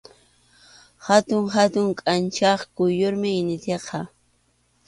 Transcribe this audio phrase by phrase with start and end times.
[1.05, 3.99] Hatun hatun kʼanchaq quyllurmi initiqa.